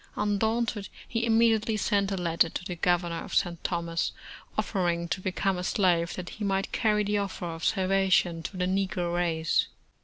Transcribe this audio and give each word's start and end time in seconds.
Undaunted, 0.15 0.89
he 1.07 1.27
immediately 1.27 1.77
sent 1.77 2.11
a 2.11 2.15
letter 2.17 2.49
to 2.49 2.65
the 2.65 2.75
Governor 2.75 3.23
of 3.23 3.35
St. 3.35 3.63
Thomas, 3.63 4.13
offering 4.57 5.07
to 5.09 5.21
become 5.21 5.59
a 5.59 5.63
slave 5.63 6.15
that 6.15 6.29
he 6.29 6.43
might 6.43 6.71
carry 6.71 7.03
the 7.03 7.19
offer 7.19 7.45
of 7.45 7.63
salva 7.63 8.09
tion 8.09 8.41
to 8.41 8.57
the 8.57 8.65
negro 8.65 9.13
race. 9.13 9.67